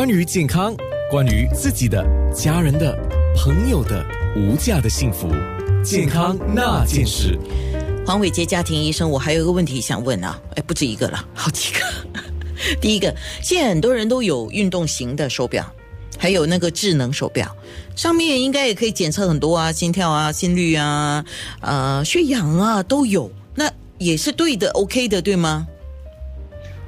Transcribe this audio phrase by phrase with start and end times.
[0.00, 0.76] 关于健康，
[1.10, 2.96] 关于自己的、家人的、
[3.34, 5.28] 朋友的无价的幸福，
[5.82, 7.36] 健康那件事。
[8.06, 11.80] 黄伟杰家庭医生，我还有一个问题想问啊，哎，不止一个了， 好几个。
[12.80, 15.68] 第一个，现在很多人都有运动型的手表，
[16.16, 17.52] 还有那个智能手表，
[17.96, 21.24] 上面应该也可以检测很多啊，心跳啊、心率啊、
[21.60, 23.68] 呃、血氧啊都有，那
[23.98, 25.66] 也是对的，OK 的，对吗？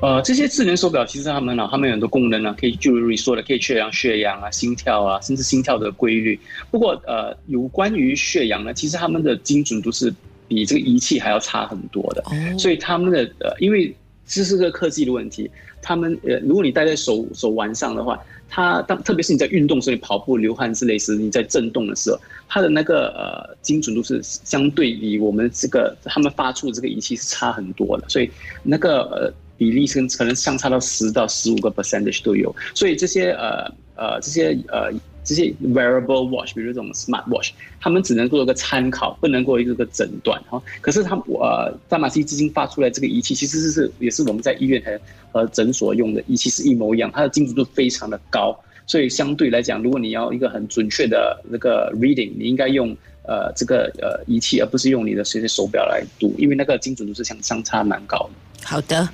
[0.00, 6.38] 呃，这些智能手表其实它们呢，它们有很多功能呢，可以就如你说的，可以测量血氧啊、心跳啊，甚至心跳的规律。
[6.70, 10.14] 不过，呃，有关于血氧呢，其实他们的精准度是
[10.46, 12.22] 比这个仪器还要差很多的。
[12.26, 13.92] 哦所以他们的呃，因为
[14.24, 15.50] 这是个科技的问题，
[15.82, 18.16] 他们呃，如果你戴在手手腕上的话，
[18.48, 28.08] 它当特别是你在运动时，你跑步流汗之类时，你在震动的时候，它的那个呃精准度是相对比我们这个他们发出的这个仪器是差很多的。
[28.08, 28.30] 所以
[28.62, 29.34] 那个呃。
[29.58, 33.64] 比例是可能相差到十到十五个 percentage 都有，所以这些呃
[33.96, 34.90] 呃这些呃
[35.24, 40.62] 这些 wearable watch，比如这种 smart watch，他们只能做一个参考，不能够一个个诊断哈。
[40.80, 45.00] 可是他呃大马西基金发出来这个仪器，其实是是也是我们在医院和
[45.32, 58.64] 和诊所用的仪器是一模一样，它的精准度非常的高，所以相对来讲，如果你要一个很准确的那个 reading，你应该用呃这个呃仪器，而不是用你的这些手表来读，因为那个精准度是相相差蛮高的。
[58.64, 59.06] 好的。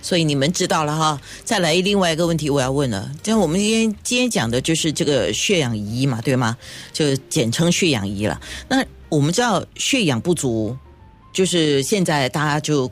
[0.00, 6.56] 所以你们知道了哈，再来另外一个问题我要问了，就我们今天今天讲的就是这个血氧仪嘛，对吗？
[6.92, 8.40] 就简称血氧仪了。
[8.68, 10.76] 那我们知道血氧不足，
[11.32, 12.90] 就是现在大家就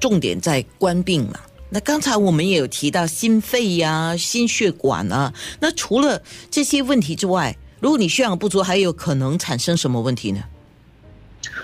[0.00, 1.40] 重点在关病嘛。
[1.70, 10.42] 那刚才我们也有提到心肺呀、心血管啊，那除了这些问题之外，如果你血氧不足，还有可能产生什么问题呢？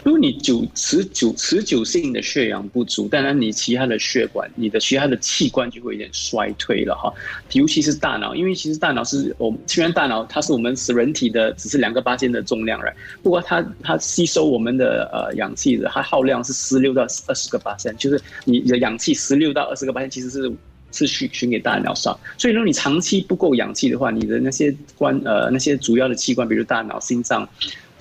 [0.06, 7.12] 如果你久持久持久性的血氧不足，当然你其他的血管、你的其他的器官就会有点衰退了哈。
[7.54, 12.80] 尤其是大脑，因为其实大脑是我们虽然大脑它是我们人体的只是两个八千的重量，
[13.20, 20.52] 不过它它吸收我们的呃氧气的，它耗量是十六到二十个八千，就是你的氧气十六到二十个八千其实是
[20.92, 22.16] 是去循给大脑上。
[22.38, 27.48] 所以如果你长期不够氧气的话，你的那些关呃那些主要的器官，比如大脑、心脏。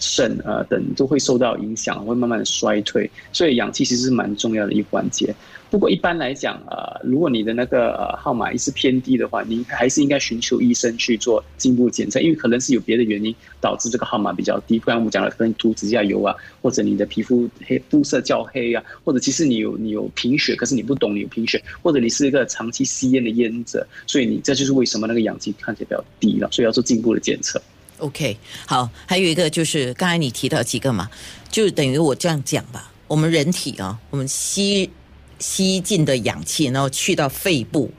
[0.05, 5.33] 肾啊等都会受到影响，会慢慢的衰退，所以氧气其实是蛮重要的一环节。
[5.71, 14.77] 不过一般来讲，呃，如果你的那个号码一是偏低的话，你还是应该寻求医生去做进一步检测，因为可能是有别的原因导致这个号码比较低。
[14.79, 27.61] 不然我们讲了，可能涂指甲油啊，或者你的皮肤黑肤色较黑啊，或者其实你有你有贫血，可是你不懂你有贫血，或者你是一个长期吸烟的烟者，所以你这就是为什么那个氧气看起来比较低了，所以要做进一步的检测。
[28.05, 31.09] OK，好，还有一个就是刚才你提到几个嘛，
[31.49, 34.87] 就等于我这样讲吧，我们人体啊，我们吸
[35.39, 37.89] 吸进的氧气，然后去到肺部，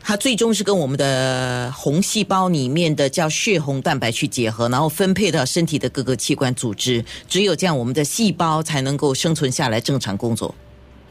[0.00, 10.54] 它最终是跟我们的红细胞里面的叫血红蛋白去结合，然后分配到身体的各个器官组织，只有这样，我们的细胞才能够生存下来，正常工作。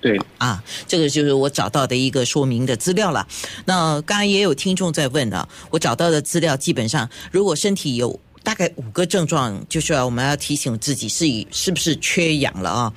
[0.01, 3.27] 对啊，这个就是我找到的一个说明的资料了。
[3.65, 12.93] 那刚刚也有听众在问啊，我找到的资料基本上，如果身体有大概五个症状，就是我们要提醒自己是以是不是缺氧了啊？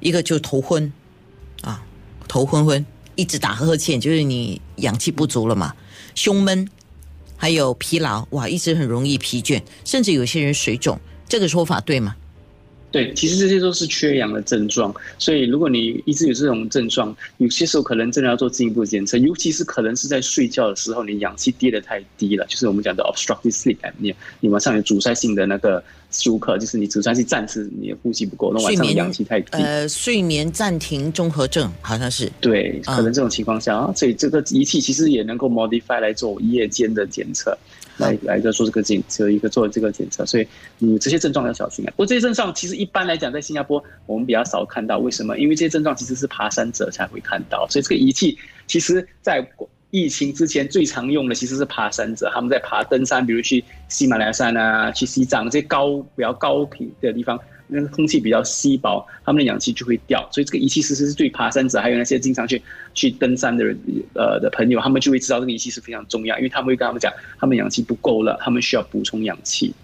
[0.00, 0.92] 一个就头昏
[1.62, 1.82] 啊，
[2.26, 2.84] 头昏昏，
[3.14, 5.74] 一直打呵欠，就是你氧气不足了嘛。
[6.14, 6.66] 胸闷，
[7.36, 10.98] 还有疲劳，哇，一直很容易疲倦，甚至有些人水肿，
[11.28, 12.16] 这个说法对吗？
[12.96, 29.48] 对，其实这些都是缺氧的症状，所以如果你一直有这种症状，有些时候可能真的要做进一步检测，尤其是可能是在睡觉的时候，你氧气跌得太低了，就是我们讲的 obstructive sleep，你你晚上有阻塞性的那个休克，就是你阻塞性暂时你的呼吸不够，那晚上氧气太低。
[29.52, 32.32] 呃，睡眠暂停综合症好像是。
[32.40, 37.56] 对，可能这种情况下啊，所以这个仪器其实也能够 modify 来做夜间的检测。
[37.98, 40.46] 来来个做这个检测，一个做这个检测，所以
[40.78, 41.90] 你这些症状要小心啊。
[41.90, 45.38] 不过这些症状其实一般来讲，在新加坡我们比较少看到，为什么？
[45.38, 49.46] 因为这些症状其实是爬山者才会看到，所以这个仪器其实在
[49.90, 57.38] 疫情之前最常用的其实是爬山者，他们在爬登山，比如去喜马拉雅山啊，去西藏这些高比较高平的地方。
[57.68, 62.62] 那个空气比较稀薄，他们的氧气就会掉，所以这个仪器其实是对爬山者，还有那些经常去
[62.94, 63.76] 去登山的人，
[64.14, 69.74] 呃的朋友，他们就会知道这个仪器是非常重要，因为他们会跟他们讲，他们氧气不够了，他们需要补充氧气。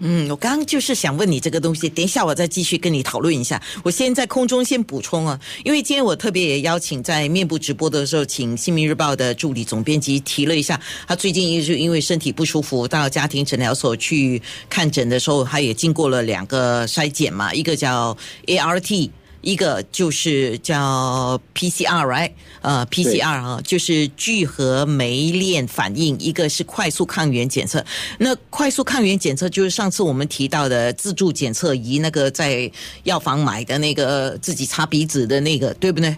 [0.00, 3.62] 嗯，我刚刚就是想问你这个东西，等一下我再继续跟你讨论一下。
[3.84, 18.16] 我先在空中先补充啊，因为今天我特别也邀请在面部直播的时候，请《新民日报》的助理总编辑提了一下，他最近一直因为身体不舒服，到家庭诊疗所去看诊的时候，他也经过了两个筛检嘛，一个叫
[18.46, 19.10] ART。
[19.40, 22.32] 一个就是叫 PCR，right？
[22.60, 27.84] 呃，PCR 啊，就是聚合酶链反应，一个是快速抗原检测。
[28.18, 32.70] 那快速抗原检测就是上次我们提到的自助检测仪，那个在
[33.04, 36.16] 药房买的那个自己擦鼻子的那个，对不对？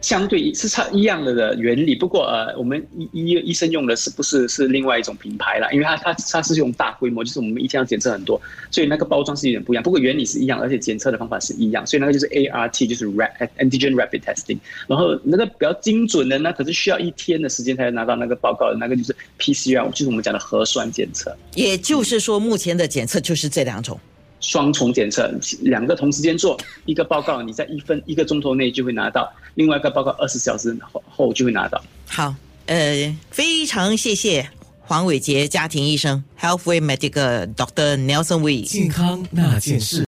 [0.00, 5.68] 相对是差一样的的原理，不过呃，我们医医医生用的是不是是另外一种品牌啦？
[5.72, 8.40] 因为它它它是用大规模，就是我们一天要检测很多，
[8.70, 9.82] 所以那个包装是有点不一样。
[9.82, 14.58] 不过原理是一样，而且检测的方法是一样，所以那个就是 ART，就是 Rapid Antigen Rapid Testing。
[14.86, 21.36] 然后那个比较精准的呢，可是需要一天的时间才能拿到那个报告的，那个就是 PCR，就是我们讲的核酸检测。
[21.54, 23.98] 也就是说，目前的检测就是这两种。
[24.40, 25.30] 双重检测，
[25.62, 31.82] 两个同时间做，一个报告你在一分一个钟头内就会拿到，另外一个报告二十小时后后就会拿到。
[32.06, 32.34] 好，
[32.66, 34.48] 呃，非常谢谢
[34.80, 39.96] 黄伟杰家庭医生，Healthway Medical Doctor Nelson Wee，健康那件事。